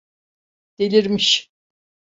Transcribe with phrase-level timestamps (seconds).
[0.79, 1.51] Delirmiş!